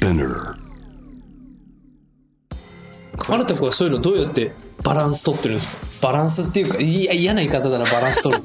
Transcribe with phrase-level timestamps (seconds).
[0.00, 0.54] Spinner.
[3.28, 5.78] あなたこれそういうのどうやってバランス取ってるんですか？
[6.00, 8.42] バランスっていうか、いや、嫌な言い方だな、バランス取る。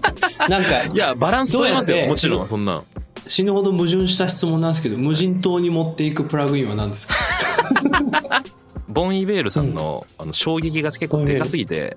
[0.49, 2.05] なんか、 いや、バランス取れますよ。
[2.07, 2.83] もちろん、そんな。
[3.28, 8.44] 死ぬほど矛盾した質問なんですけど、無人島に持っていくプラグインは何ですか？
[8.90, 11.96] ボン・イベールさんの,、あの衝撃が結構でかすぎて、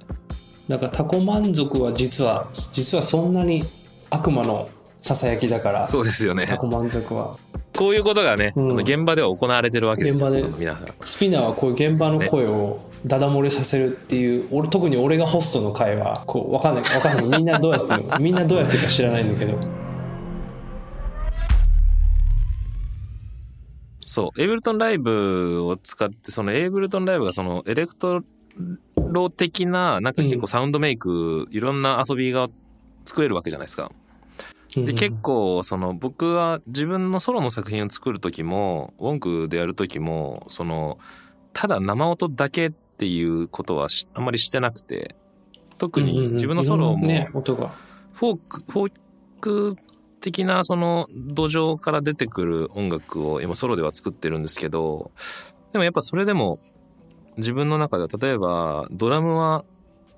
[0.69, 3.65] なんかタコ満足は実は、実はそんなに
[4.11, 4.71] 悪魔の
[5.01, 7.37] 囁きだから、そうですよね満足は。
[7.77, 10.29] こういうことがね、うん現場では行われてるわけですよ。
[10.29, 10.89] 現場で皆さん。
[11.05, 17.39] スピナーはこういう現場の声をダダ漏れさせるっていう、俺特に俺がホストの会は、こう、わかんない、わかんない。
[17.39, 19.59] みんなどうやって みんなどうやってるか知らないんだけど。
[24.05, 28.23] そう、 Ableton Live を使って、その Ableton Live がそのエレクト
[28.97, 32.49] ロ的な、なんか結構サウンドメイク、いろんな遊びが
[33.05, 33.93] 作れるわけじゃないですか。
[34.75, 40.99] で、結構、その僕は自分のソロの作品を作る時も、ウォンクでやる時も、その、
[41.53, 45.17] ただ生音だけっていうことはしあんまりしてなくて、
[45.79, 47.09] 特に自分のソロも。
[48.13, 48.93] フォーク、フォー
[49.41, 49.77] ク
[50.21, 55.13] 的なその土壌から出てくる音楽を今ソロでは作ってるんですけど、
[55.73, 56.59] でもやっぱそれでも
[57.37, 59.65] 自分の中では例えばドラムは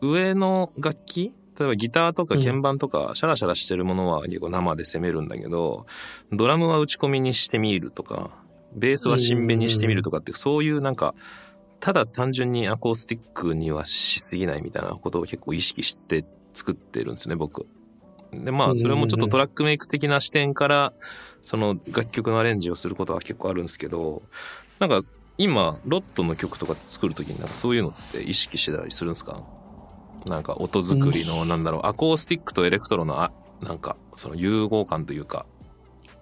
[0.01, 5.87] 上の楽器例えばギターとか鍵盤とかシャラシャラしてるものは結構生で攻めるんだけど、
[6.33, 8.31] ドラムは打ち込みにしてみるとか、
[8.75, 11.15] ベースは新弁にしてみるとかってそういうなんか
[11.81, 17.67] ただ単純にアコースティックにはしすぎないみたいなことを結構意識して作ってるんですね、僕。
[18.33, 20.93] で、まあ、それもちょっとトラックメイク的な視点から、
[21.43, 24.23] その楽曲のアレンジをすることは結構あるんですけど、
[24.79, 25.01] なんか
[25.39, 29.43] 今、ロットの曲とか作るときになんかそういうのって意識してたりするんですか？
[30.27, 33.33] なんか音作りの、なんだろう、アコースティックとエレクトロの、あ、
[33.63, 35.47] なんか、その融合感というか。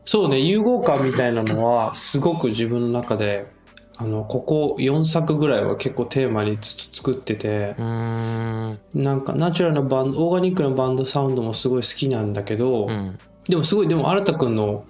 [0.04, 3.46] そうね、融合感みたいなのは、すごく自分の中で、
[3.96, 8.78] あの、ここ4作ぐらいは結構テーマにずっと作ってて、うーん。
[8.94, 13.18] なんかナチュラルなバンド、オーガニックなバンドサウンドもすごい好きなんだけど、うん。
[13.48, 14.84] でもすごい、でも新田くんの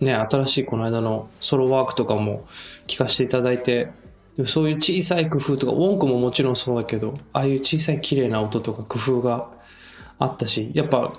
[0.00, 2.46] ね、新しいこの間のソロワークとかも
[2.86, 3.90] 聞かせていただいて、
[4.36, 9.48] でもそういう小さい工夫とか、ウォンクももちろんそうだけど、ああいう小さい綺麗な音とか工夫が
[10.18, 11.12] あったし、やっぱ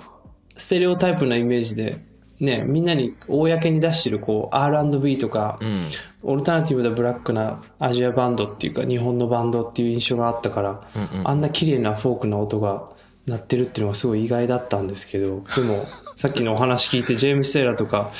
[0.56, 2.04] ステレオタイプなイメージで、
[2.40, 5.86] ね、みんなに公に出してるこう R&B とか、うん。
[6.28, 12.88] オルタナティブなブラックなアジアバンドっていうか日本のバンドっていう印象があったから、うんうんあんな綺麗なフォークな音が
[13.26, 18.10] 鳴ってるっていうのがすごい意外だったんですけど、でもさっきのお話聞いてジェームス・テイラーとか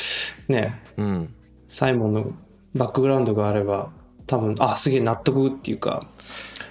[0.49, 1.35] ね、うん。
[1.67, 2.33] サイモンの
[2.77, 3.91] バックグラウンドがあれば
[4.27, 6.07] 多分、あ、すげえ納得っていうか、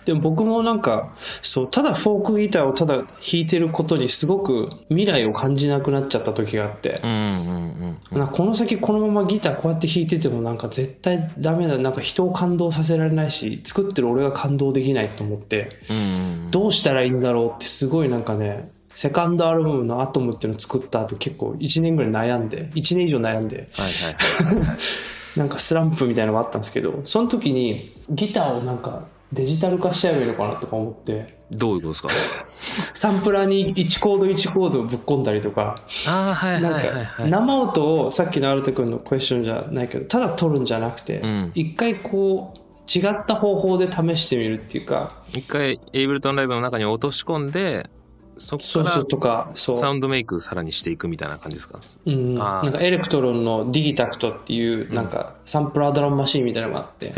[0.05, 8.17] でも僕もなんか、そう、ただフォークギターをただ弾いてることにすごく未来を感じなくなっちゃった時があって、うんうんうん。
[8.17, 11.77] なこの先このままギターこうやって弾いててもなんか絶対ダメだ。
[11.79, 24.77] なんか人を感動させられないし、作ってる俺が感動できないと思って、うんどうしたらいいんだろうってすごいなんかね、セカンドアルバムのアトムっていうのを作った後結構1年ぐらい悩んで、1年以上悩んで、はいはいはい。
[25.38, 29.03] なんかスランプみたいなのがあったんですけど、その時にギターをなんか
[29.34, 32.47] デジタル化しちゃえばいいのかなとか思って、どういうことですか？
[32.96, 37.06] サンプラーに1コード1コードをぶっ込んだりとか、ああ、はいはいはいはい。
[37.06, 42.59] か生音をさっきのアルト君のクエスチョンじゃないけど、ただ録るんじゃなくてん、一回こう
[42.97, 47.90] 違った方法で試してみるっていうか、一回、 Ableton Live の中に落とし込んで、
[48.38, 49.57] そこから。
[49.57, 51.79] サウンドメイクさらにしていくみたいな感じですか？
[52.06, 57.13] うん、なんか Elektron の Digitakt っていうなんかサンプラードラムマシンみたいなのがあって、へ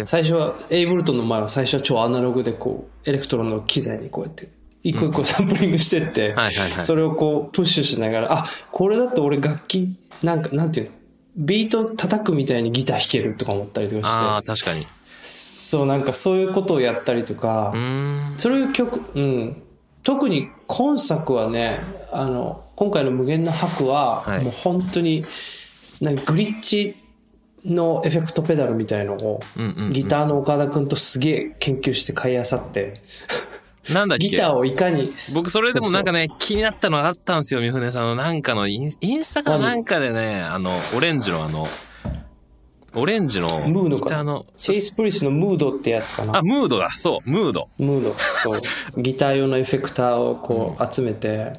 [0.00, 0.06] え。
[0.06, 4.48] 最初は Ableton の前は最初は超アナログでこう Elektron の機材にこうやって
[4.82, 6.34] 一個一個サンプリングしてって、
[6.78, 10.92] それをこうプッシュしながらあこれだと俺楽器なんかなんていうの？
[11.34, 14.86] ビート叩くみたいにギター弾けるとか思ったりとかああ、して確かに。
[15.22, 18.34] そうなんかそういうことをやったりとか、うーん。
[18.36, 19.62] そういう曲、うん。
[20.02, 21.78] 特に今作はね、
[22.10, 24.42] あの、今回の無限の白は、はい。
[24.44, 25.24] もう本当に、
[26.00, 26.96] なんかグリッチ
[27.64, 29.40] のエフェクトペダルみたいのを、
[29.92, 32.94] ギターの岡田くんとすげえ研究して買いあさって、
[33.92, 34.28] なんだっけ？
[34.28, 38.14] ギターをいかに、僕それでもなんかね、気になったのがあったんですよ、三船さんの。
[38.16, 41.68] なんかのイン、インスタかなんかでね、あの、オレンジのあの、
[42.94, 46.38] オレンジのムードかギターの、チェイス・プリスのムードってやつかな。
[46.38, 47.68] あ、ムードだ、そう、ムード。
[47.78, 48.14] ムード。
[48.18, 48.60] そう。
[49.00, 51.52] ギター用のエフェクターをこう集めて、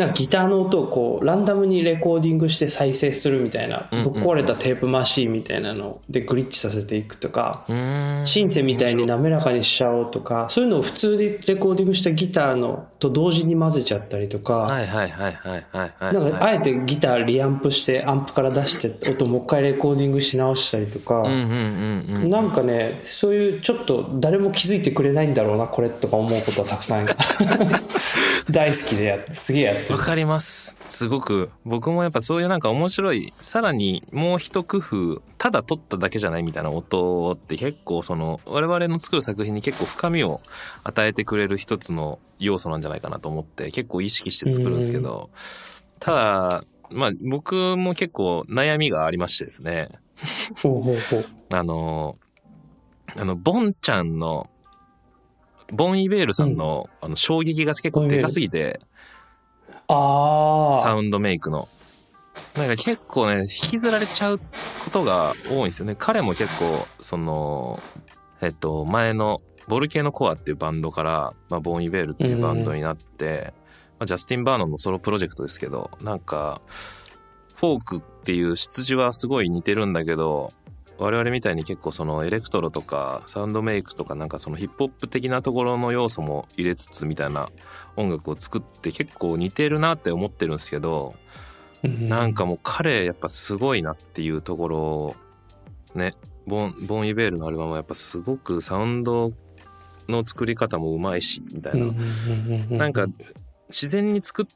[0.00, 7.66] なんかギターの音をこうランダムにレコーディングして再生するみたいな、ぶっ壊れたテープマシーンみたいなのでグリッチさせていくとか、
[8.24, 14.66] シンセみたいに滑らかにしちゃおうとか、そういうのを普通でレコーディングしたギターのと同時に混ぜちゃったりとか。
[16.12, 21.28] なんかあえてギターリアンプしてアンプから出して音もう一回レコーディングし直したりとか。
[21.28, 27.06] なんかね、そういうちょっと誰も気づいてくれないんだろうな、これとか思うことはたくさん
[28.50, 29.89] 大好きでやって、すげえやって。
[29.92, 30.76] わかります。
[30.88, 40.40] すごく、僕もやっぱそういうなんか面白い、さらにもう一工夫、ただ撮っただけじゃないみたいな音って結構その、我々の作る作品に結構深みを
[40.84, 45.30] 与えてくれる一つの要素なんじゃないかなと思って、結構意識して作るんですけど、
[45.98, 49.88] ただ、まあ僕も結構悩みがありましてですね、
[50.62, 51.24] ほうほうほう。
[51.50, 52.16] あの、
[53.16, 54.50] あの、ボンちゃんの、
[55.72, 58.80] ボンイベールさんの,、あの衝撃が結構でかすぎて。
[60.82, 61.68] サウンドメイクの。
[62.56, 64.44] なんか結構ね、引きずられちゃうこ
[64.90, 65.96] とが多いんですよね。
[65.98, 67.80] 彼も結構、その、
[68.40, 73.54] えっと、前の、ボルケーノコアっていうバンドから、まあ、ボン・イベールっていうバンドになって、
[73.98, 76.60] まあ、ジャスティン・バーノンのソロプロジェクトですけど、なんか、
[77.54, 80.52] フォークっていう出自はすごい似てるんだけど、
[81.00, 87.48] 我々みたいに結構そのエレクトロとかサウンドメイクとかなんかそのヒップホップ的なところの要素も入れつつみたいな
[87.96, 91.14] 音楽を作って結構似てるなって思ってるんですけど、
[91.82, 95.16] なんかもう彼やっぱすごいなっていうところを
[95.94, 96.14] ね
[96.46, 99.32] ボンボン・イベールのアルバムはやっぱすごくサウンド
[100.06, 101.94] の作り方もうまいしみたいな、
[102.76, 103.06] なんか
[103.68, 104.46] 自然に作っ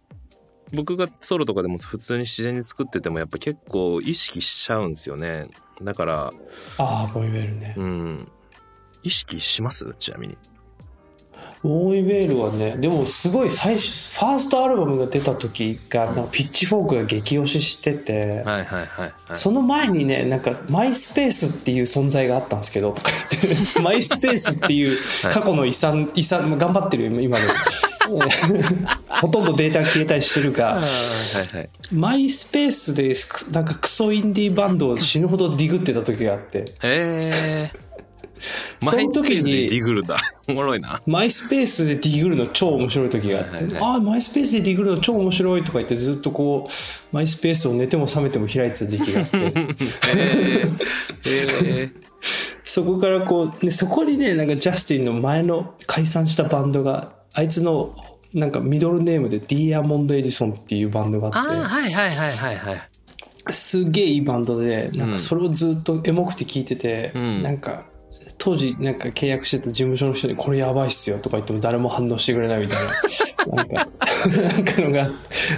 [0.75, 5.49] 僕がソロとかでも普通に自然に作っててもやっぱ結構意識しちゃうんですよね。
[5.83, 6.33] だから
[6.79, 7.75] ああ、ボーイベールね。
[7.77, 8.29] うん。
[9.03, 9.95] 意識します？
[9.99, 10.37] ちなみに。
[11.63, 19.13] ボーイベールはね、でもすごい最初、ファーストアルバムが出た時が、なんかピッチフォークが激推ししてて、はいはいはいはい。
[19.33, 23.11] その前にね、なんか、マイスペースっていう存在があったんですけど、とか
[23.43, 24.99] 言って、 マイスペースっていう
[25.33, 27.53] 過去の遺産、遺産、頑張ってるよ、今でも。
[29.09, 31.69] ほとんどデータ消えたりしてるが、はいはい。
[31.93, 33.15] マイスペースで、
[33.53, 37.85] なんかクソインディーバンドを死ぬほどディグってた時があって、えー、
[38.85, 40.17] そのマイスペ時ースでデに、ィグルだ
[40.49, 41.01] おもろいな。
[41.07, 43.83] マイスペースでディグるの超面白い時があって、はいはいはい。
[43.83, 46.71] ああ、マイスペースでディグるの超面白いとか言ってずっとこう、
[47.17, 49.67] マイスペースを寝ても覚めても開いてた時期があって、えー、
[51.65, 51.91] えー、
[52.65, 57.95] そこからこう、ね、そこにね、なんかジャスティンの前の解散したバンドが、あいつの
[58.33, 62.89] なんかミドルネームでディーアモンド・エディソンっていうバンドがああって、あはいはいはいはいはい。
[63.53, 67.43] すげえいいバンドで、なんかそれをずっとエモくて聞いてて、ん。
[67.43, 67.85] なんか、
[68.39, 72.79] 当時なんか契約してた事務所の人にこれやばいっすよとか言っても誰も反応してくれないみたい
[73.47, 75.09] な、 なんか、なんかのが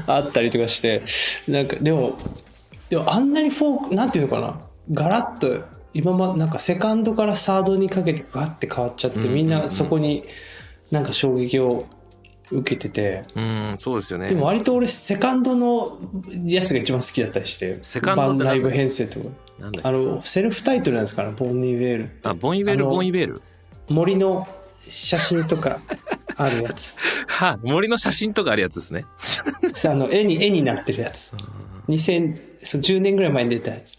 [0.06, 1.02] あったりとかして、
[1.48, 2.16] なんかでも、
[2.90, 4.60] でもあんなにフォーク、なんていうのかな、
[4.92, 5.64] ガラッと、
[5.94, 10.24] 今まなんかセカンドからサードにかけてガッて変わっちゃって、みんなそこに
[10.90, 11.86] なんか衝撃を
[12.52, 14.28] 受けてて、うんそうですよね。
[14.28, 15.98] でも割と俺セカンドの
[16.44, 19.26] やつが一番好きだったりして、セカンドライブ編成とか。
[19.82, 21.24] あの、セルフタイトルなんですか？
[21.24, 22.10] ね、ボンニー・ウェール。
[22.24, 22.84] あボンイベール？
[22.84, 23.42] あのボンイベール？
[23.88, 24.46] 森の
[24.86, 25.80] 写真とか
[26.36, 26.96] あるやつ。
[27.26, 29.04] は森の写真とかあるやつですね。
[29.84, 31.34] あの、絵に、絵になってるやつ。
[31.88, 33.98] 2000、そう10年ぐらい前に出たやつ。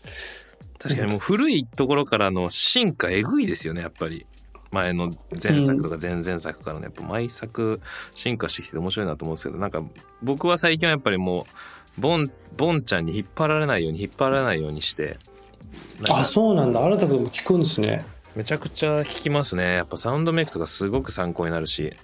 [0.80, 4.28] 確かにもう古いところからの進化えぐいですよねやっぱり
[4.72, 7.82] 前の前作とか前々作からのやっぱ毎作
[8.14, 9.84] 進化してきて面白いなと思うんですけどなんか
[10.22, 11.48] 僕は最近はやっぱりも
[11.98, 15.18] うボンボンちゃんに引っ張られないように引っ張られないようにして
[16.10, 16.82] あ、そうなんだ。
[16.84, 18.06] 新田君も聞くんですね。
[18.36, 21.96] めちゃくちゃ聞きますねやっぱサウンドメイクとかすごく参考になるし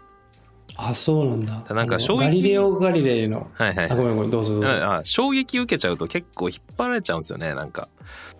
[0.75, 1.63] あ、そうなんだ。
[1.69, 3.51] なんか衝撃ガリレオ・ガリレイの。
[3.53, 4.71] はいはいあ、ごめんごめん、どうぞどうぞ。
[4.71, 7.89] あ衝撃受けちゃうと結構引っ張られちゃうんですよねなんか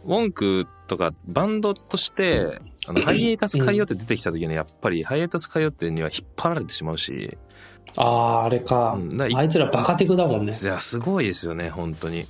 [0.06, 7.38] ウォンクとかバンドとしてあのハイエータスカイオって出てきた時にやっぱりハイエータスカイオってには引っ張られてしまうし。
[7.96, 8.94] ああ、あれか。
[8.94, 9.18] うん。
[9.18, 9.26] な。
[9.26, 10.52] あいつらバカテクだもんね。
[10.52, 12.26] いやすごいですよね本当に。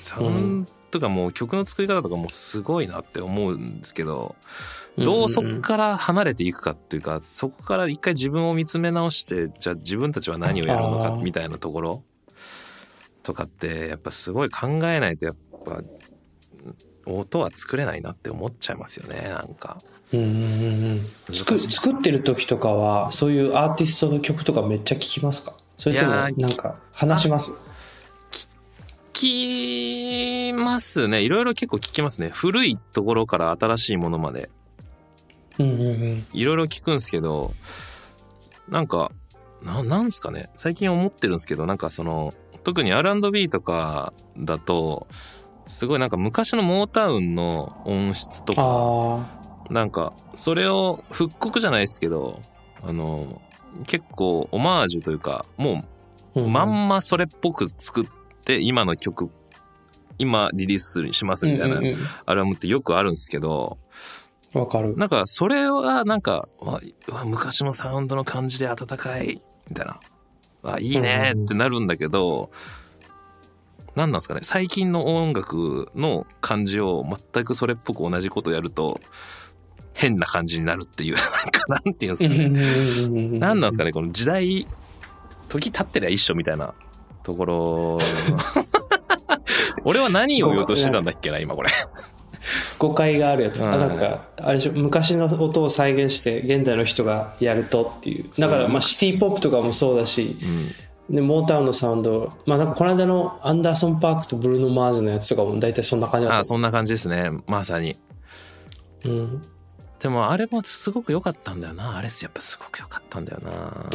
[0.00, 4.36] サウンドとかもう曲の作り方とかもすごいなって思うんですけど
[4.98, 12.04] どうそこから離れていくかっていうかそこから一回自分を見つめ直してじゃあ自分たちは何をやるのかみたいなところ
[13.22, 15.80] とかってやっぱすごい考えないとやっぱ
[17.06, 19.82] 音は作れないなって思っちゃいますよねなんか。
[20.12, 21.00] うん。
[21.32, 25.54] 作作ってる時とかは、そういうアーティストの曲とかめっちゃ聴きますか？
[25.76, 27.56] それとも、なんか、話します？
[29.12, 31.22] 聞きますね。
[31.22, 32.28] いろいろ結構聞きますね。
[32.28, 34.50] 古いところから新しいものまで。
[35.58, 37.52] いろいろ聞くんですけど
[38.68, 39.12] なんか
[39.62, 40.50] ななんすかね。
[40.56, 45.06] 最近思ってるんですけどなんかその特に R&B とかだと
[45.66, 52.40] すごいなんか昔のモータウンの音質とかあなんかそれを復刻じゃないですけど
[52.82, 53.40] あの
[53.86, 55.84] 結構オマージュというかも
[56.36, 58.06] あ、うまんまそれっぽく作っ
[58.44, 59.30] て今の曲
[60.18, 64.22] 今リリースしますみたいなうんうんアルバムってよくあるんですけどうん
[64.54, 64.96] わかる。
[64.96, 66.48] なんかそれはなんか
[67.24, 70.00] 昔のサウンドの感じで温かいみたいな。
[70.64, 72.50] あいいねってなるんだけど、
[73.94, 74.40] 何なんですかね？
[74.42, 79.00] 最近の音楽の感じを全くそれっぽく同じことやると
[79.94, 83.38] 変な感じになるっていう なんかなんていうんですかね？
[83.38, 83.92] 何なんですかね？
[83.92, 84.66] この時代
[85.48, 86.72] 時経ってりゃ一緒みたいな
[87.22, 87.98] ところ
[89.84, 91.70] 俺は何を言おうとしてたんだっけな今これ。
[92.78, 93.60] 誤解があるやつ。
[93.62, 93.72] うん。
[93.72, 98.24] あなんか、あれでしょ、昔の音を再現して、現代の人がやるとっていう。
[98.38, 100.36] だから、まあ、シティポップとかもそうだし、
[101.10, 106.38] で、モータウンのサウンド、まあ、なんか、この間のアンダーソン・パークとブルーノ・マーズのやつとかも大体そんな感じだった。
[106.40, 107.30] あそんな感じですね。
[107.46, 107.96] まさに。
[109.04, 109.42] うん。
[110.02, 111.96] でもあれもすごく良かったんだよな。
[111.96, 113.88] あれやっぱすごく良かったんだよな。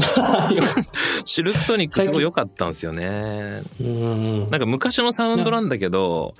[1.25, 3.61] シルクソニックすごい良かったんですよね。
[3.81, 6.33] うんうんなんか昔のサウンドなんだけど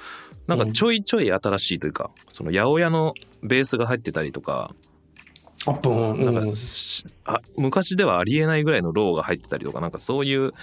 [0.48, 4.74] なんかちょいちょい新しいというかその八百屋のベースが入ってたりとか
[5.68, 6.54] アップン、なんうん
[7.26, 10.54] あ昔ではありえないぐらいのローが入ってたりとかなんかそういう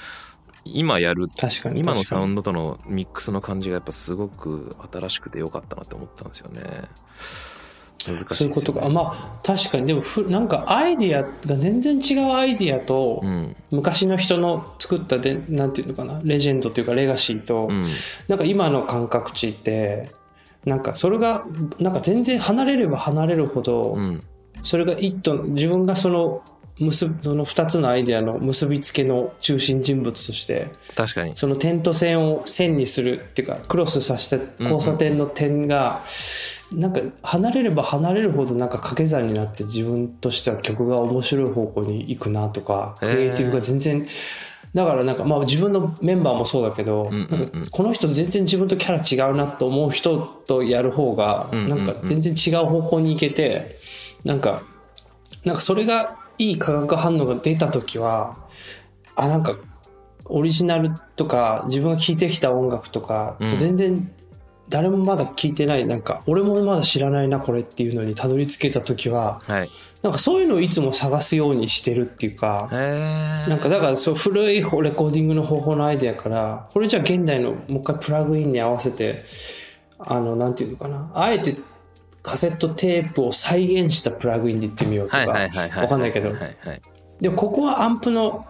[0.65, 1.81] 今やる確かに。
[1.81, 2.43] 今のサウンド。
[2.43, 6.89] ドとのミックスの感じがやっぱすごく新しくて良かったなって思ってたんですよね
[8.07, 8.87] 難しいね、そういうことか。
[8.87, 9.01] あま
[9.35, 9.87] あ、確かに。
[9.87, 17.85] でもふ、なんかアイディアが全然違うアイディアと、うん昔の人の作ったで、なんていうのかな、レジェンドというかレガシーと、うん
[18.29, 20.11] なんか今の感覚値って、
[20.65, 21.47] なんかそれが、
[21.79, 24.23] なんか全然離れれば離れるほど、うん
[24.65, 26.43] それが一と、自分がその、
[26.81, 31.37] 結ぶその二つのアイデアの結びつけの中心人物として、確かに。
[31.37, 36.03] その点と線を線にするっていうか、クロスさせた交差点の点が、
[36.73, 44.05] なんか離れれば離れるほどなんか掛け算になって自分としては曲が面白い方向に行くなとか、クリエイティブが全然、
[44.75, 47.09] だからなんかまあ自分のメンバーもそうだけど、
[47.71, 50.19] この人全然自分とキャラ違うなと思う人
[50.49, 53.79] とやる方が、なんか全然違う方向に行けて、
[54.25, 54.63] なんか、
[55.45, 58.37] なんかそれがいい化学反応が出た時は、
[59.17, 59.57] あ、なんか
[60.25, 64.11] オリジナルとか自分が聴いてきた音楽とかと全然
[64.69, 69.71] 誰もまだ聴いてない、なんか俺もまだ知らないなこれっていうのにたどり着けた時ははい。
[70.05, 79.25] なんかそういうのをいつも探すようにしてるっていうかなんかだからそう古いレコーディングの方法のアイデアからこれじゃあ現代のもう一回プラグインに合わせて
[79.99, 81.57] あのなんていうのかなあえて
[82.25, 85.27] カセットテープを再現したプラグインでいってみようとかわ
[85.89, 86.33] かんないけど。
[87.21, 88.47] でもここはアンプの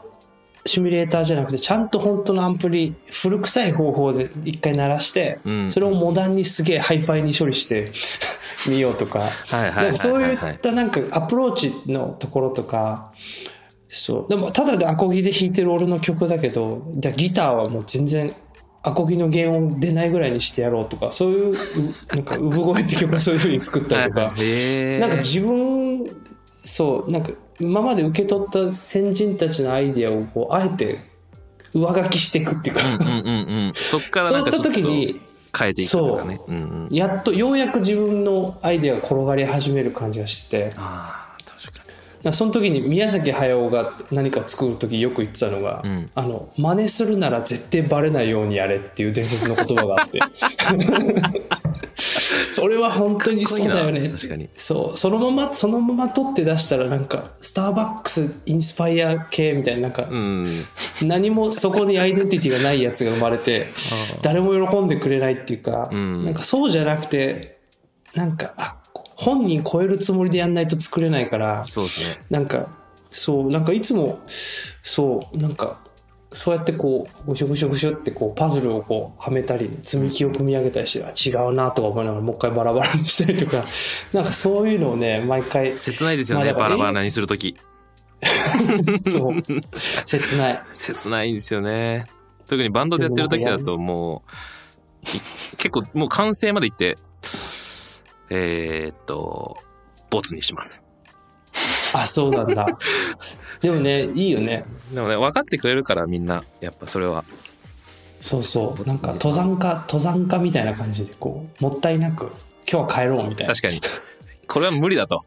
[0.64, 5.71] シミュレーターじゃなくて、ちゃんと本当のアンプに古臭い方法で一回鳴らして、ん。
[5.71, 7.90] それをモダンにすげえハイファイに処理して
[8.71, 9.28] みようとか、
[9.95, 13.12] そういったなんかアプローチのところとか、
[13.88, 14.31] そう。
[14.31, 18.35] でもただでアコギで弾いてる俺の曲だけど、だギターはもう全然
[18.87, 21.55] アコギの原音出ないぐらいにしてやろうとか、そういう、う
[22.14, 24.21] なんか産声って曲はそういう風に作ったりとか、
[25.00, 26.14] なんか自分、
[26.64, 30.99] そう、なんか今まで受け取った先人たちのアイディアをこう、あえて
[31.73, 33.73] 上書きしていくっていうか、うんうんうんうん。
[33.75, 35.21] そっからそういったなんかちょっと時に、
[35.57, 36.38] 変えていくとかね。
[36.47, 36.53] う。
[36.53, 36.87] んうん。
[36.91, 40.64] やっと、ようやく自分のアイデアが転がり始める感じがして。
[40.64, 41.24] て、あ
[42.33, 46.11] その時に宮崎駿が何かを作る時よく言ってたのが、ん。
[46.14, 50.21] あの、真似するなら絶対バレないようにやれっていう伝説の言葉があって。
[51.97, 54.09] それは本当にそうだよね。
[54.09, 54.49] 確かに。
[54.57, 60.47] そう、そのまま、そのまま取って出したらなんか、スターバックスインスパイア系みたいな、なんか、うん。
[61.02, 63.73] 何もそこにアイデンティティがないやつが生まれて、
[64.23, 66.25] 誰も喜んでくれないっていうか、ん。
[66.25, 67.59] なんかそうじゃなくて、
[68.14, 68.76] なんか、あ、
[69.25, 72.21] 本人超えるつもりでやんないと作れないから、そうですね。
[72.31, 72.69] なんか、
[73.11, 75.81] そう、なんかいつも、そう、なんか、
[76.33, 83.64] そうやってこう、ぐしょぐしょぐしょってこう、パズルをこう、はめたり、積み木を組み上げたりして、あ違うなとか思いながらもう一回バラバラにしたりとか、
[84.12, 87.57] なんかそういうのをね、毎回、切ないですよねバラバラにするとき。
[89.11, 89.43] そう、
[90.07, 90.61] 切ない。
[90.64, 92.07] 切ないんですよね。
[92.47, 95.21] 特にバンドでやってる時だともうい
[95.57, 96.97] 結構もう完成までいって
[98.31, 99.57] えーっと
[100.11, 100.85] ボツにします
[101.95, 102.66] あ、そうなんだ。
[103.61, 104.64] でもね、いいよね。
[104.93, 107.25] でもね分かってくれるからみんなやっぱそれは
[108.25, 108.87] そうそう。
[108.87, 112.33] なんか登山家、登山家みたいな感じで、こう、もったいなく、
[112.66, 113.52] 今日は帰ろうみたいな。
[113.54, 113.81] 確かに
[114.49, 115.26] これは無理だと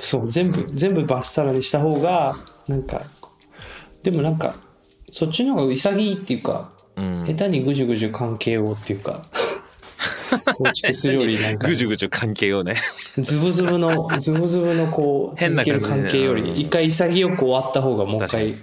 [0.00, 2.34] そう、全部、全部バッサラにした方が、
[2.66, 3.02] なんか、
[4.02, 4.56] でもなんか、
[5.12, 7.24] そっちの方が潔いっていうか、うん。
[7.24, 9.22] 下手にぐじゅぐじゅ関係をっていうか、
[10.54, 12.76] 構築するよりなんかぐ、じゅぐじゅ関係をね。
[13.18, 18.54] ズブズブの、ズブズブのこう、変な関係より、うん一回潔く終わった方がもう一確回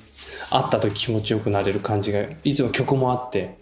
[0.50, 3.58] 会った時気持ちよくなれる感じが、いつも曲もあって、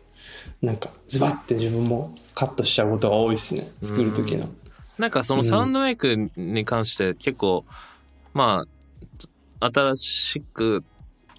[0.62, 3.68] なんか、ズバって自分もカットしちゃうことが多いですね。
[3.82, 4.50] 作る時の。
[4.98, 7.66] なんかそのサウンドメイクに関して結構、
[8.34, 8.66] ま
[9.60, 10.84] あ、新しく、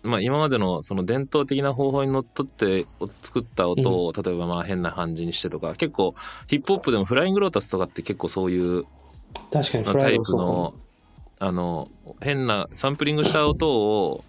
[0.04, 2.84] まあ今までのその伝統的な方法にのっとって
[3.22, 6.14] 作った音を、例えばまあ変な感じにしてとか、結構
[6.46, 8.84] ヒップホップでもフライングロータスとかって結構そういう
[9.50, 10.74] 確かに、フタイプの、
[11.38, 14.24] あの、変なサンプリングした音を、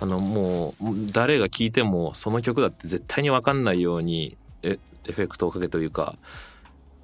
[0.00, 6.16] あの、もう、誰が聴いてもその曲だって絶対にわかんないようにエエフェクトをかけというか、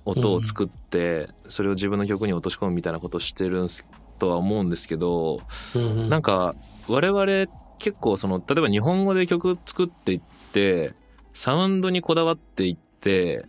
[0.04, 3.87] 音を作って、それを自分の曲に落とし込むみたいなことをしてるんす
[4.18, 5.40] とは思うんですけど、
[5.75, 6.08] うんうん。
[6.11, 6.54] なんか、
[6.88, 7.46] 我々
[7.78, 10.21] 結構その、例えば日本語で曲作っていっ
[10.52, 10.95] て、
[11.33, 13.45] サウンドにこだわっていって、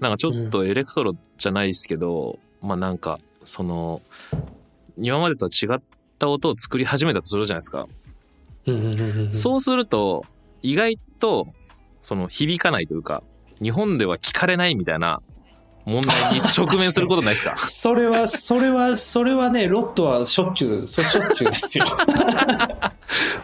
[0.00, 4.02] なんかちょっとエレクトロじゃないですけど、まあなんか、その、
[4.98, 5.82] 今までとは違っ
[6.18, 7.86] た音を作り始めたとするじゃないですか。
[8.66, 10.24] うんうんうんうんそうすると、
[10.62, 11.48] 意外と、
[12.02, 13.22] その響かないというか、
[13.62, 15.20] 日本では聞かれないみたいな
[15.86, 17.56] 問題に直面することないですか？
[17.68, 21.84] それは、それは、それはね、ロットはしょっちゅう、そしょっちゅうですよ。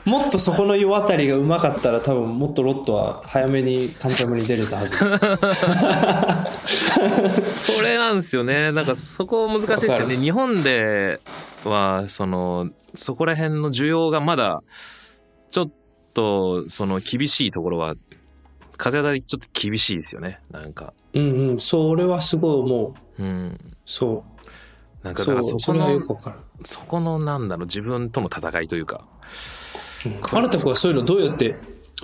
[0.04, 5.66] もっとそこの世あたりがうまかったら多分もっとロットは早めにカンタムに出れたはずです。
[7.76, 8.72] それなんですよね。
[8.72, 10.16] なんかそこ難しいですよね。
[10.16, 11.20] 日本で
[11.64, 14.62] は、その、そこら辺の需要がまだ、
[15.50, 15.70] ちょっ
[16.14, 17.94] と、その厳しいところは、
[18.76, 20.38] 風当たりちょっと厳しいですよね。
[20.50, 20.92] なんか。
[21.20, 23.22] うんうん、それはすごい思う。
[23.22, 23.58] うん。
[23.84, 24.24] そ
[25.02, 25.16] なんう。
[25.18, 26.00] そう、かだからそこの。
[26.64, 29.06] そこのなんだろう、自分との戦いというか。
[30.32, 31.56] あなたはそういうのどうやって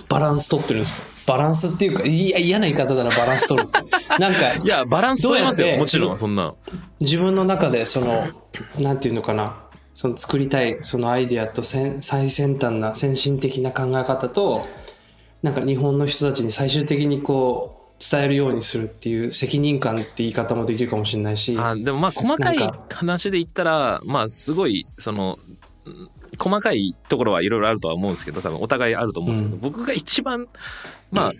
[0.09, 1.03] バランス取ってるんですか？
[1.25, 3.79] バランスっていうか、いや、嫌な言い方だな、バランス取るって。
[4.19, 5.77] なんか、いや、バランス取れますよ。
[5.77, 6.53] もちろん、そんな。
[6.99, 8.27] 自分の中でその、
[8.81, 9.55] なんていうのかな、
[9.93, 14.65] その作りたいそのアイディアと先最先端な先進的な考え方と、
[15.43, 17.72] なんか日本の人たちに最終的にこう、
[18.11, 22.57] 伝えるようにするっていう責任感って言い方もできるかもしれないし、あでもまあ細かい
[22.91, 25.37] 話で言ったらまあすごいその
[25.85, 30.47] うん細かいところはいろいろあるとは思うんですけど多分お互いあると思うんですけど、うん僕が一番
[31.11, 31.33] まあ、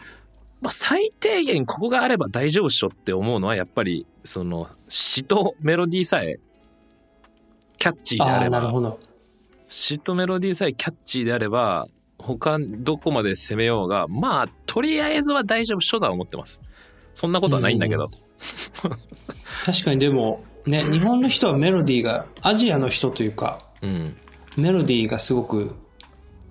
[0.62, 6.40] まあ最低限ここがあれば大丈夫っしょって思うのはやっぱりその詩とメロディーさえ
[7.78, 9.00] キャッチーであればなるほど。
[9.68, 11.88] 詩とメロディーさえキャッチーであれば
[12.26, 16.62] 他どこまで攻めようがまあとりあえずは大丈夫っしょとは思ってます。
[17.14, 18.10] そんなことはないんだけど、
[19.66, 24.16] 確かにでも、ね、日本の人はメロディーが、アジアの人というか、うん。
[24.58, 25.76] メロディーがすごく、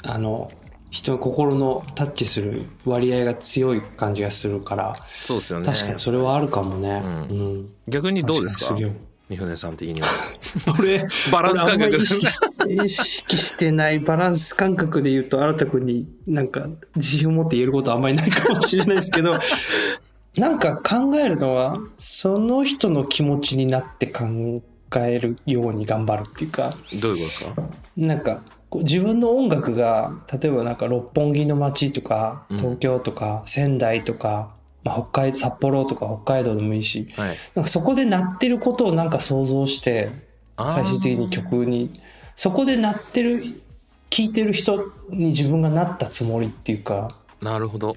[0.04, 0.52] あの、
[0.90, 5.66] 人の心のタッチする割合が強い感じがするから、そうですよね。
[5.66, 7.02] 確かにそれはあるかもね。
[7.30, 7.74] ううん。
[7.88, 8.76] 逆にどうですか？
[9.32, 10.06] 三船さん的には。
[10.78, 11.96] 俺、バランス感覚。
[11.96, 12.38] 意識し
[12.84, 16.66] 意識してないバランス感覚で言うと、新田君になんか
[16.96, 19.34] 自信を持って言えることはあんまりないかもしれないですけど、
[20.36, 24.24] なんか考えるのは、その人の気持ちになって考
[24.96, 27.52] えるように頑張るっていうか、どういうことですか？
[27.96, 28.42] なんか、
[28.74, 37.36] 自分の音楽が、例えばなんか六本木の街とか、東京とか、仙台とか、まあ、北海道、札幌とか北海道でもいいし、はい。
[37.54, 40.10] なんかそこで鳴ってることをなんか想像して、
[40.56, 41.92] 最終的に曲に、
[42.36, 43.42] そこで鳴ってる、
[44.10, 47.96] 聴いてる人に自分がなったつもりっていうか、なるほど。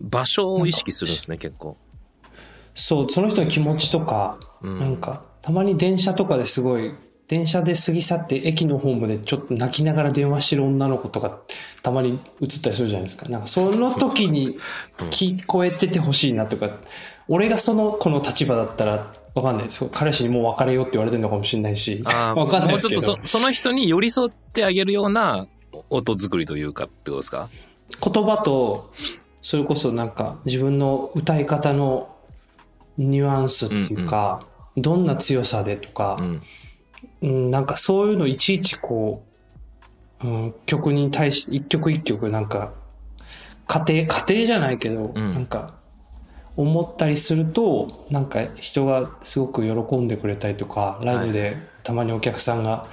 [0.00, 1.76] 場所を意識するんですね、結構。
[2.74, 6.94] そう、その人の気持ちとか、うんなんか、たまに電車とかですごい、
[7.28, 11.40] 電車で過ぎ去って駅のホームでちょっと泣きながら電話してる女の子とか、
[11.82, 13.28] たまに映ったりするじゃないですか。
[13.28, 14.58] なんか、その時に
[15.10, 16.70] 聞こえててほしいなとか、
[17.28, 19.86] 俺がその子の立場だったら、わかんないです。
[19.92, 25.46] 彼氏にもう別れようって言われてるのかもしれないし、 わかんないですけどもうちょっと、そその人に寄り添ってあげるような
[25.88, 27.48] 音作りというかってことですか？
[28.04, 28.92] 言葉と、
[29.40, 32.14] それこそなんか自分の歌い方の
[32.98, 34.44] ニュアンスっていうか、
[34.76, 36.42] どんな強さでとか、うん。
[37.22, 39.24] うん、なんかそういうのいちいちこ
[40.22, 42.72] う、うん、曲に対して一曲一曲なんか、
[43.66, 45.32] 家庭、家庭じゃないけど、うん。
[45.32, 45.74] なんか、
[46.56, 52.86] 思ったりすると、なんか人がすごく喜んでくれたりとか、ライブでたまにお客さんが、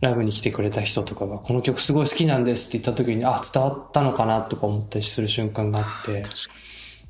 [0.00, 6.24] ライブに来てくれた人とかが、この曲すごい好きなんですって言った時に、あ、伝わったのかなとか思ったりする瞬間があって、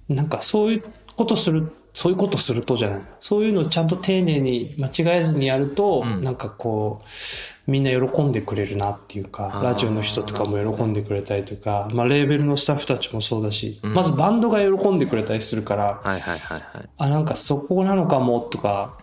[0.08, 0.84] なんかそういう
[1.16, 3.06] ことする、そういうことするとじゃない。
[3.20, 16.88] そういうのをちゃんと丁寧に間違えずにやると、うんなんかこう、みんな喜んでくれるなっていうかラジオの人とかも喜んでくれたりとか、まあレーベルのスタッフたちもそうだし、うんまずバンドが喜んでくれたりするから、はいはいはいはい。
[16.98, 18.98] あ、なんかそこなのかもとか、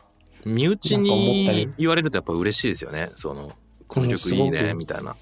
[0.45, 3.09] 身内なんか思ったりに言われるとやっぱ嬉しいですよね。
[3.15, 3.53] その、
[3.87, 5.15] このうん曲いいね、みたいな。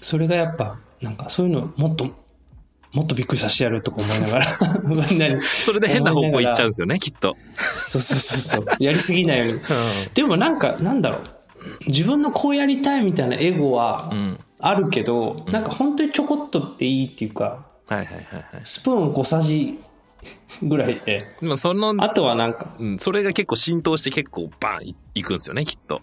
[0.00, 2.08] それがやっぱ、なんかそういうのもっと、
[2.94, 7.36] もっとびっくりさせてやるとか思いながら、 それで変な方向行っちゃうんですよね、きっと。
[7.56, 9.60] そうそうそうそう、やりすぎないように。
[10.14, 11.20] でもなんか、なんだろう。
[11.88, 14.40] 自分のこうやりたいみたいなエゴはうん。
[14.58, 18.60] あるけど、なんか本当にちょこっとっていいっていうか、はいはいはいはい。
[18.64, 19.78] スプーン5さじ
[20.62, 26.00] ぐらいで、まあその、あとはなんか、うん、それが結構浸透して結構バンいいくんですよね、きっと。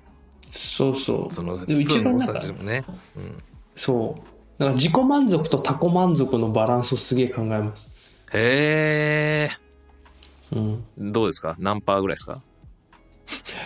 [0.52, 1.34] そうそう。
[1.34, 2.84] その、でスプーンの一番なんかさでもね。
[3.18, 3.44] うん。
[3.76, 4.33] そう。
[4.64, 7.94] だから自己満足と他己満足のバランスをすげえ考えます。
[8.32, 9.50] へ
[10.52, 10.86] うん。
[11.00, 11.12] ー。
[11.12, 11.56] どうですか？
[11.60, 12.42] 何パーぐらいですか？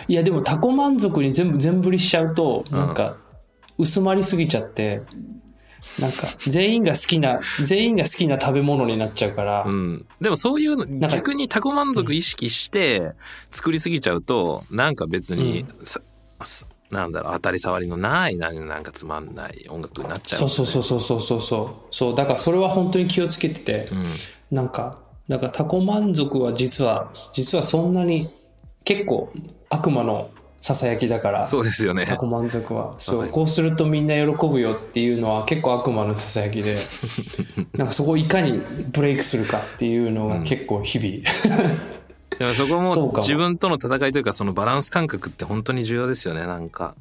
[0.08, 3.16] いやでも他己満足に全部全振りしちゃうと、なんか
[3.78, 5.02] 薄まりすぎちゃって、
[6.00, 10.06] なんか全員が好きな、全員が好きな食べ物になっちゃうから、うん。
[10.20, 13.12] でもそういうの、逆に他己満足意識して
[13.50, 16.00] 作りすぎちゃうと、なんか別に、さ
[16.42, 21.94] さなんだろう、当たり障りのない、なんかつまんない音楽になっちゃう、そうそうそうそうそうそうそう。
[21.94, 24.06] そう、だからそれは本当に気をつけてて、うん。
[24.56, 24.98] なんか、
[25.28, 28.30] だから他己満足は実は、実はそんなに
[28.84, 29.30] 結構
[29.68, 32.06] 悪魔の囁きだから、そうですよね。
[32.06, 32.94] 他己満足は。
[32.98, 36.76] そう、はいこうするとみんな喜ぶよっていうのは結構悪魔の囁きで、
[37.76, 41.78] なんかそこをいかにブレイクするかっていうのが結構日々、でも
[42.54, 46.94] そこもそうかも自分との戦いというかそのバランス感覚って本当に重要ですよね、なんか。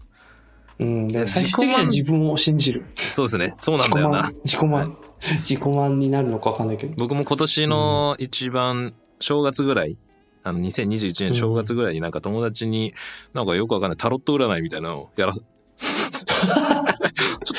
[0.80, 2.86] うん、で最終的には自分を信じる。
[2.96, 3.56] そうですね。
[3.60, 6.94] そうなんだよな満。、自己満、自己満になるのかわかんないけど。
[6.98, 9.98] 僕も今年の一番正月ぐらい、
[10.44, 12.94] あの2021年正月ぐらいになんか友達に
[13.34, 15.34] なんかよくわかんないタロット占いみたいなのをやら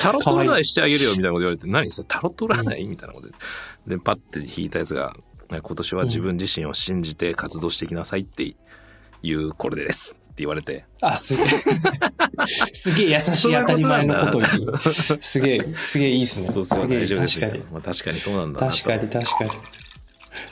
[0.00, 2.86] タロット占いしてあげるよみたいなこと言われて、何それタロット占い？
[2.86, 3.34] みたいなことで。
[3.86, 5.14] で、パッて引いたやつが、
[5.50, 8.54] 今年は自分自身を信じて活動していきなさいって
[9.22, 10.84] いうこれですって言われて。
[11.00, 11.46] あ、すげえ。
[12.72, 15.22] すげえ優しい当たり前のことを言ってる。
[15.22, 16.46] すげえ、すげえいいですね。
[16.46, 17.72] そうそう、すげえ、大丈夫ですよ確かに。。
[17.72, 18.58] まあ、確かにそうなんだ。
[18.60, 19.44] 確かに、確か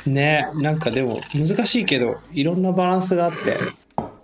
[0.07, 0.13] に。
[0.13, 3.59] ねえ、なんかでも難しいけど、いろんなバランスがあって、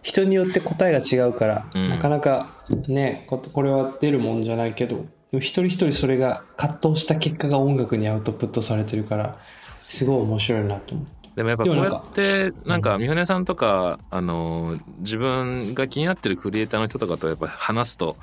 [0.02, 2.56] 人によって答えが違うから、うんなかなか
[2.88, 11.06] ねこ、これは出るもんじゃないけど、でも一人一人それが葛藤した結果が音楽にアウトプットされてるから、すごい面白いなと思う。
[11.36, 18.18] でもやっぱこうやって、なんか、三船さんとか、あの、自分が気になってるクリエイターの人とかとやっぱ話すと、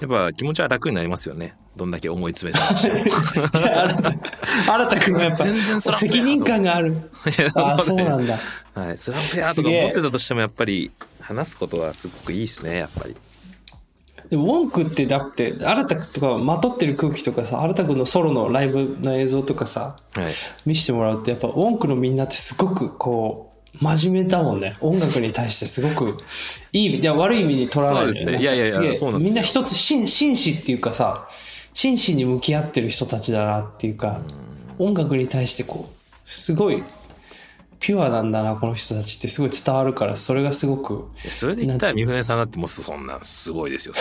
[0.00, 1.56] やっぱ気持ちは楽になりますよね。
[1.76, 2.64] どんだけ思い詰めた。
[2.74, 4.12] 新た、
[4.72, 7.10] 新たくんがやっぱ全然責任感がある。
[7.54, 8.38] あ、そうなんだ。
[8.72, 8.96] はい。
[8.96, 13.14] スランプやとか思ってたとしても、やっぱり話すことはすごくいいですね、やっぱり。
[14.30, 20.32] でも、ウォンクってだって、新たとかまとってる空気とかさ、新たくんのソロのライブの映像とかさ、はい。
[20.66, 24.76] 見せてもらうと、やっぱ、ウォンクのみんなってすごくこう、真面目だもんね。
[24.80, 26.18] 音楽に対してすごく、
[26.72, 31.26] いい意味、いや、悪い意味に取らないですねいやいやいやそうなんみんな一つ、真真摯っていうかさ、
[31.74, 34.20] 真摯に向き合ってる人たちだなっていうか、
[34.78, 36.82] 音楽に対してこう、すごい、
[37.86, 43.94] ピュアなんだな、この人たちってすごい伝わるから、それがすごく、それで言ったらなんて三船さんだってもうそんなすごいですよ。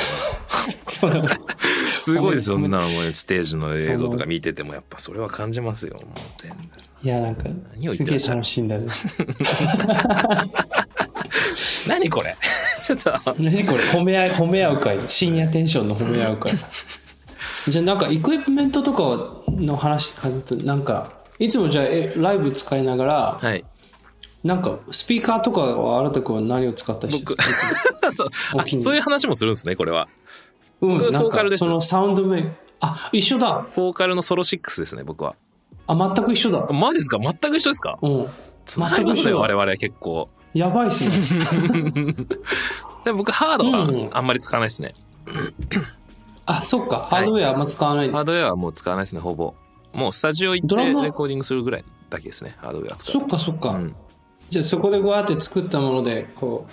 [0.87, 1.37] そんな
[1.93, 2.55] すごいですよ。
[2.55, 5.97] そんなステージの映像とか見ててもやっぱそれは感じますよ。
[7.03, 7.43] いや、なんか
[7.93, 8.87] すげえ楽しいんだね。
[11.85, 12.37] 何これ？
[12.81, 13.11] ちょっと。
[13.37, 13.83] 何これ？
[13.83, 14.97] 褒め合い、褒め合う会。
[15.09, 16.53] 深夜テンションの褒め合う会。
[17.67, 23.65] じゃあなんか、エクイプメントとかの話かと、なんか、いつもじゃあ、え、ライブ使いながら、はい。
[24.43, 27.41] なんか、スピーカーとかは、新たくんは何を使ったりして僕
[28.13, 28.29] そう
[28.81, 30.07] そういう話もするんですね、これは。
[30.81, 32.49] うん、フォーカルですそのサウンドメイク。
[32.81, 33.65] あ、一緒だ。
[33.71, 35.35] フォーカルのソロ6ですね、僕は。
[35.87, 36.65] あ、全く一緒だ。
[36.73, 37.17] マジですか？
[37.19, 37.97] 全く一緒ですか？
[38.01, 38.27] うん。
[38.65, 40.29] つながりますね、全く一緒だ我々結構。
[40.53, 41.43] やばいっすね。
[43.05, 44.91] でも僕、ハードうんはあんまり使わないですね。
[46.45, 47.07] あ、そっか。
[47.09, 48.17] ハードウェアあんま使わないんだ。
[48.17, 49.53] ハードウェアはもう使わないですね、ほぼ。
[49.93, 53.11] もうスタジオ行ってレコーディングするぐらいだけですね、ハードウェア使う。
[53.21, 53.69] そっかそっか。
[53.69, 53.95] うん
[54.53, 56.67] じゃあそこでこうやって作ったもので、こ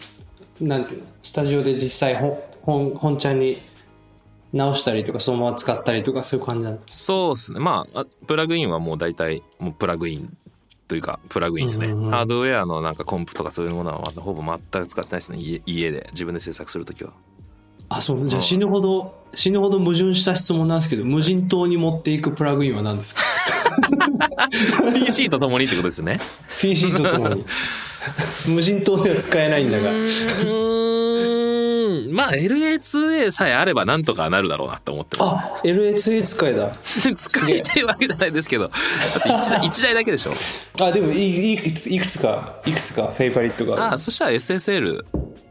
[0.60, 3.62] う、なんていうの、スタジオで実際本、本、本ちゃんに
[4.52, 6.82] 直したりとか、そのまま使ったりとか、そういう感じなんだ。
[6.86, 7.58] そうですね。
[7.58, 10.36] まああ、プラグインはもう大体、もうプラグイン
[10.88, 11.86] というか、プラグインですね。
[11.86, 15.38] うんうんうんハードウェアのなんかコンプとかそういうものはほぼ全く使ってないですね。
[15.38, 17.12] 家家で自分で制作するときは。
[17.88, 23.22] あ、そう、じゃあ死ぬほど、死ぬほど矛盾した質問なんですけど、無人島に持っていくプラグインは何ですか？
[24.94, 26.20] PC と共にってことですね。
[26.60, 27.44] PC とともに。
[28.48, 29.90] 無人島では使えないんだが。
[29.90, 30.90] うーん。
[32.12, 35.34] まあ LA2A さえあればなんとかなるだろうなって思ってます。
[35.34, 36.72] あ、LA2A 使えだ。
[36.80, 38.74] 使いたいわけじゃないですけど、だ
[39.18, 40.32] って1台 一台だけでしょ。
[40.80, 43.98] あ、でもいいくつ、いくつか、いくつかフェイバリットがあある。
[43.98, 45.04] そしたら SSL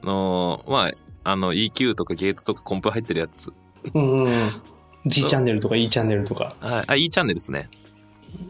[0.03, 0.91] の、まあ、
[1.31, 3.51] あの EQ とかゲートとかコンプ入ってるやつ。
[3.93, 4.49] うんうんうん。
[5.05, 6.53] G チャンネルとか E チャンネルとか。
[6.61, 7.69] あ、あ E チャンネルですね。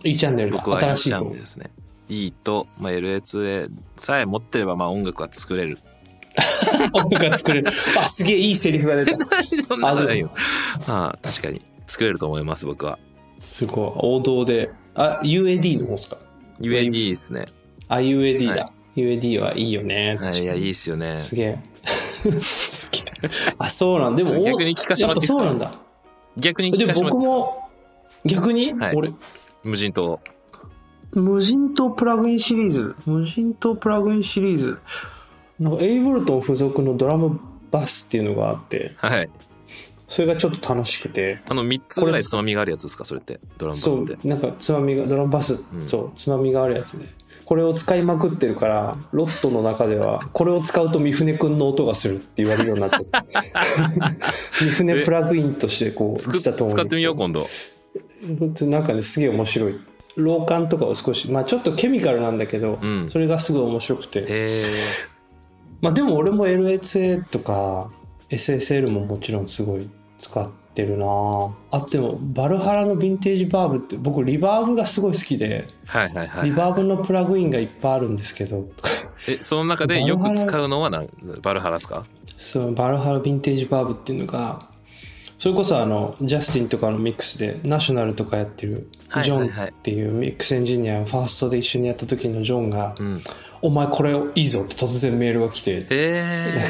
[0.03, 0.57] E チャンネルだ。
[0.57, 1.39] 僕は E 新しい方チャンネル。
[1.39, 1.69] ですね。
[2.09, 5.79] E と、まあ、LA2A さえ持ってれば、まあ音楽は作れる。
[6.93, 7.69] 音楽が作れる。
[7.99, 9.17] あ、すげえいいセリフが出た。
[9.67, 10.31] そんなことないよ。
[10.87, 11.61] ああ、確かに。
[11.87, 12.97] 作れると思います、僕は。
[13.51, 13.91] すごい。
[13.97, 14.71] 王道で。
[14.95, 16.17] あ、UAD の方ですか
[16.61, 17.47] ？UAD ですね。
[17.87, 18.63] あ、UAD だ。
[18.65, 20.17] は UAD はいいよね。
[20.21, 21.17] はい、いや、いいっすよね。
[21.17, 21.59] すげえ。
[21.85, 23.29] すげえ。
[23.57, 25.43] あ、そうなんでも、逆に聞かせてもらっていいですか？
[25.43, 25.79] やっぱそうなんだ。
[26.37, 27.39] 逆にで聞かせてもらっていいですか？
[27.39, 27.69] 僕も、
[28.25, 29.11] 逆に、はい俺、
[29.63, 30.19] 無人島。
[31.15, 32.95] 無人島プラグインシリーズ。
[33.05, 34.77] 無人島プラグインシリーズ。
[35.59, 37.39] なんか、エイボルトン付属のドラム
[37.71, 39.29] バスっていうのがあって、はい。
[40.07, 43.39] それがちょっと楽しくて、あの、3つぐらいつまみがあるやつですか、それって。
[43.57, 44.13] ドラムバスって。
[44.13, 47.05] そう、なんかつまみが、ドラムバス、んそう、つまみがあるやつで。
[47.45, 53.05] これを使いまくってるから、ロットの中では、これを使うと三船くんの音がするって言われるようになってる。
[54.59, 56.75] 三船プラグインとしてこう、作っしたと思う。
[56.75, 57.47] 使ってみよう、今度。
[58.21, 59.79] なんかね、すげえ面白い。
[60.15, 64.73] 老感とかを少し、まあちょっとケミカルなんだけど、うんそれがすごい面白くて。
[65.81, 67.89] まあでも俺も LHA とか
[68.29, 71.05] SSL ももちろんすごい使ってるな
[71.71, 76.49] あでも Valhalla の VintageVerb って僕リバーブがすごい好きで、はいはいはい。
[76.49, 78.67] リバーブのプラグインがいっぱいあるんですけど、
[79.29, 81.07] え、その中でよく使うのは何
[81.41, 82.05] Valhalla ですか？
[82.35, 84.59] その Valhalla VintageVerb っていうのが、
[85.39, 88.89] それこそあの、ジャスティンとかのミックスで、ナショナルとかやってる、
[89.23, 93.23] ジョンっていうミックスエンジニア、ファーストで一緒にやった時のジョンが、うん。
[93.61, 96.67] お前これいいぞって突然メールが来て、へえ。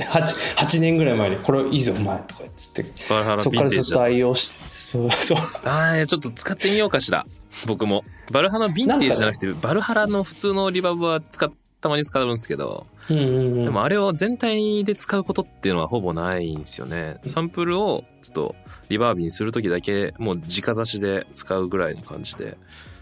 [0.00, 4.02] 8, 8年ぐらい前にこれいいぞお前とか言って、バルハラそっからずっと。
[4.02, 5.38] 愛用して、そうそう。
[5.64, 7.24] ああ、ちょっと使ってみようかしら。
[7.66, 8.04] 僕も。
[8.32, 13.28] バルハラのヴィンテージじゃなくて、バルハラの普通のリバーブは使っ、たまに使うんですけど、うんうんう
[13.60, 13.64] ん。
[13.64, 17.18] でもあれを全体で使うことっていうのはほぼないんですよね。
[17.26, 18.54] サンプルをちょっと
[18.88, 22.56] リバービにするときだけもう直差しで使うぐらいの感じで。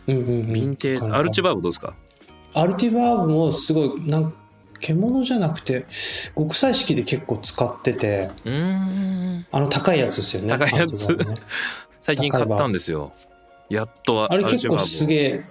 [0.07, 1.95] うんうんうん、ヴィンテージ、アルチバーブどうですか？
[2.55, 4.35] Altiverb もすごい、なん
[4.81, 5.87] 獣じゃなくて、
[6.35, 8.65] 極彩式で結構使ってて、うー
[9.41, 9.47] ん。
[9.53, 10.49] あの高いやつですよね。
[10.49, 11.37] 高いやつね
[12.01, 13.13] 最近買ったんですよ。
[13.69, 15.45] やっとはあれ結構すげえ。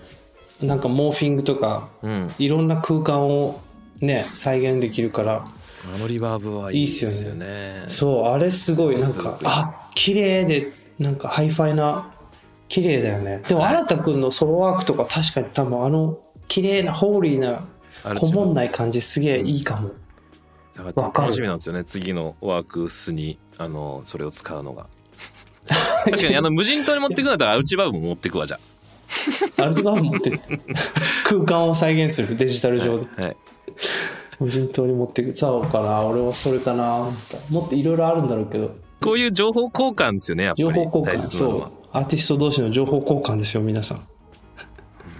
[0.61, 2.33] え、なんかモーフィングとか、うん。
[2.37, 3.61] いろんな空間を
[4.01, 5.45] ね、再現できるから、
[5.93, 7.85] あのリバーブはいいですよね。
[7.87, 12.13] そう、あれすごい、なんかあ、綺麗で、なんかハイファイな、
[12.67, 13.41] 綺麗だよね。
[13.47, 17.65] でも、はい新田くんのソロワークとか確かに多分あの、綺麗な、ホーリーな、
[18.15, 19.89] こもんない感じすげえいいかも。
[20.75, 21.83] だからわかる楽しみなんですよね。
[21.83, 24.87] 次のワークスに、あの、それを使うのが。
[26.05, 28.59] 確かにあの無人島に持ってくんだったらアルチバーブも持ってくわじゃ
[29.57, 30.39] アルティバーブ持って、
[31.25, 33.07] 空間を再現する、デジタル上で。
[33.17, 33.21] あ。
[33.21, 33.37] はい。
[34.39, 35.35] 無人島に持ってく。
[35.35, 37.09] そうかな、俺はそれかな。
[37.49, 40.63] もっといろいろあるんだろうけど、こういう情報交換ですよね、やっぱり。
[40.63, 41.71] 情報交換、そう。
[41.91, 44.07] アーティスト同士の情報交換ですよ、皆さん。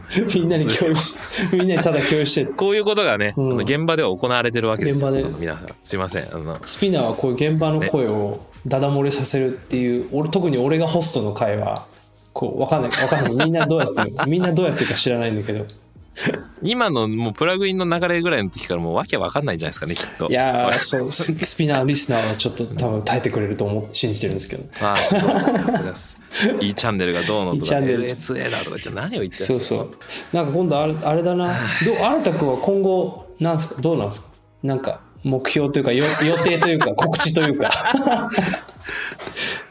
[0.36, 1.18] みんなに共有し、
[1.52, 2.54] みんなにただ共有してる。
[2.54, 5.10] こういうことがね、うん現場では行われてるわけですよ。
[5.10, 6.28] 現場で皆さん、すいません。
[6.34, 11.86] あの、スピナーはこういう現場の声をダダ漏れさせるっていう、俺特に俺がホストの会は、
[12.34, 13.46] こう、わかんない、わかんない。
[13.48, 15.65] みんなどうやってる、みんなどうやってるか知らないんだけど。
[16.62, 20.28] 今のもうプラグインの流れぐらいの時からもうわけわかんないんじゃないですかね、きっと。
[20.30, 24.86] いやー、そう、ススピナーリスナーはちょっと多分耐えてくれると思って信じてるんですけど。
[24.86, 25.24] ああ、すごい。
[25.39, 26.18] さすがです。
[26.60, 29.89] E チャンネルがどうの E とか、チャンネル LA2A だとか言って何を言ってるそうそう。
[30.34, 31.56] なんか今度あれあれだな。
[31.86, 33.76] どう、新田君は今後、なんすか？
[33.82, 34.28] どうなんですか？
[34.63, 37.72] なんか、目標というか、よ予定というか、告知というか。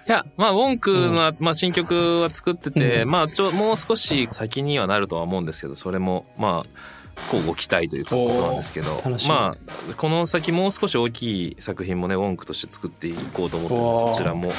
[0.09, 6.99] いや、まあ、ウォンクの、まあ、新曲は作ってて、まあ、ちょ、もう少し先にはなるとは思うんですけど、それも、まあ、
[7.31, 14.15] こうご期待というかことなんですけどまあこの先もう少し大きい作品もねウォンクとして作っていこうと思ってるのでおー。
[14.15, 14.53] そちらも。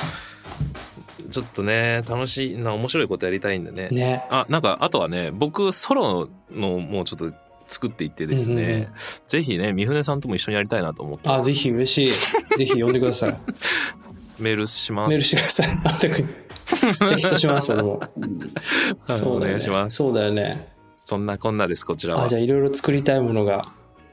[1.29, 3.89] ちょっとね楽しいな面白いことやりたいんでね。
[3.91, 4.25] ね。
[4.29, 7.31] あなんかあとはね僕ソロのもうちょっと
[7.67, 8.88] 作っていってですね、うんうんうん。
[9.27, 12.15] ぜひね三船さんとも一緒にやりたいなと思ってあ、ぜひ嬉し
[12.55, 12.57] い。
[12.57, 13.38] ぜひ呼んでください。
[14.39, 15.67] メールしますメールしてください。
[15.67, 16.34] 新田君に。
[17.10, 17.99] テキストします、俺も。
[19.08, 20.69] はいお願いしますそうだよね。
[20.99, 23.63] そんなこんなですこちらはあ、じゃあいろいろ作りたいものが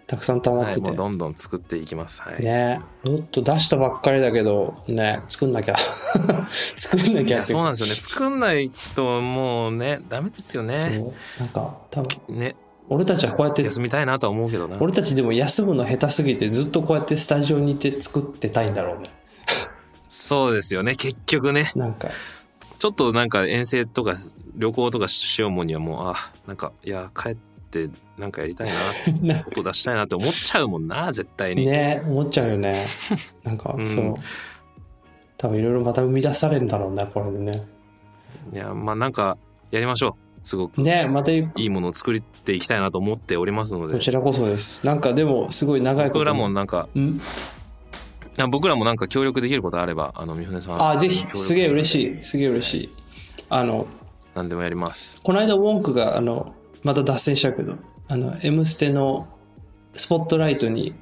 [0.07, 0.89] たくさん溜まはい、ってて。
[0.89, 2.23] もうどんどん作っていきます。
[2.23, 2.43] はい。
[2.43, 5.77] ねもっと出したばっかりだけど、ね、作んなきゃ。
[6.49, 7.95] 作んないきゃや、ってそうなんですよね。
[7.95, 11.05] 作んないともうね、ダメですよそね。
[11.39, 11.41] う。
[11.41, 12.55] なんか、多分、ね、
[12.89, 14.77] 俺たちはこうやって、休みたいなとは思うけどな。
[14.81, 19.11] 俺たちでも休むの下手すぎて、ずっとこうやってスタジオにいて作ってたいんだろうね。
[20.17, 20.97] そうですよね。
[20.97, 21.71] 結局ね。
[21.77, 22.09] なんか、
[22.79, 24.17] ちょっとなんか遠征とか
[24.57, 27.37] 旅行とかしようもんにはもう、あ、なんか、いや、帰っ
[27.71, 31.67] てなんかやりたいな、 ね音出したいなって思っちゃうもんな、絶対に。
[31.67, 32.87] ね思っちゃうよね。
[33.45, 34.15] なんか、うんそう。
[35.37, 37.67] 多分いろいろまた生み出されるんだろうね、これでね。
[38.55, 39.37] いや、まあなんか、
[39.71, 40.47] やりましょう。
[40.47, 43.95] すごくねまたゆいいものを作っていきたいなと思っておりますので。
[43.95, 44.87] こちらこそです。
[44.87, 46.19] なんかでも、すごい長いこと。
[46.21, 47.56] 僕らもなんか、うんあ
[48.49, 50.83] 僕らもなんか協力できることあれば、あの、三船さん。
[50.91, 52.15] あ、ぜひ、すげえ嬉い。
[52.17, 52.25] しい。
[52.25, 52.91] すげえ嬉しい。
[53.49, 53.87] あの、
[54.35, 55.19] 何でもやります。
[55.23, 57.75] この間ウォンクが、あの、また脱線しちゃうけど、
[58.09, 59.29] あの、M ステの
[59.95, 60.95] スポットライトに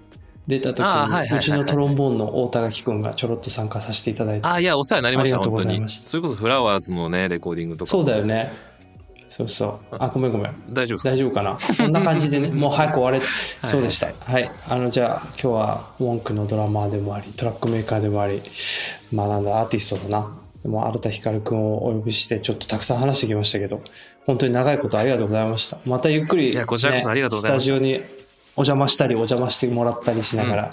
[0.46, 4.46] 出た時に、うちのトロンボーンの大高木くんがちょろっと参加させていただいて。
[4.46, 6.00] あ、いや、お世話になりました、ありがとう本当にございまし。
[6.00, 7.90] たそれこそフラワーズのね、レコーディングとか。
[7.90, 8.52] そうだよね。
[9.36, 9.96] そうそう。
[9.98, 10.54] あ、ごめんごめん。
[10.70, 11.56] 大丈夫大丈夫かな？
[11.76, 13.20] こんな感じでね、 もう早く終われ、
[13.64, 14.12] そうでした。
[14.20, 14.48] はい。
[14.68, 18.40] あの、じゃあ、今日は、ウォンクのドラマーでもあり、トラックメーカーでもあり、
[19.12, 20.30] まあなんだ、アーティストだな。
[20.62, 23.80] でも、新田ひかるくんをお呼びして、ちょっとたくさん話してきましたけど、
[24.24, 25.78] 本当に長いことありがとうございました。
[25.84, 27.94] またゆっくり、いやこちらこそありがとうございましたスタジオに
[28.56, 30.70] お邪魔したり、お邪魔してもらったりしながら、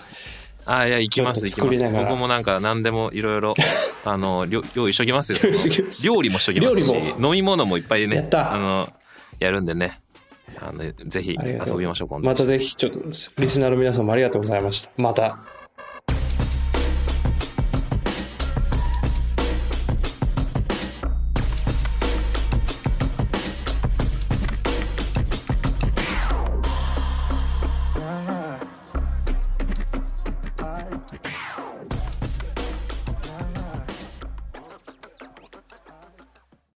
[0.66, 1.84] あ、いや、行きます、行きます。
[1.94, 3.56] 僕もなんか何でもいろいろ、
[4.06, 5.40] あの、料用意しときますよ。
[6.06, 8.90] 料理もしときますし飲み物もいっぱいね、やったあの、
[9.40, 10.00] やるんでね。
[10.60, 12.28] あの、ぜひ遊びましょう、今度。
[12.28, 13.14] またぜひ、ちょっと、リ
[13.50, 14.92] スナーの皆さんもありがとうございました。
[14.98, 15.40] また、